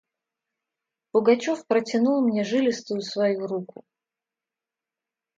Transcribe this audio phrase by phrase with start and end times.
[1.11, 3.85] Пугачев протянул мне жилистую свою руку.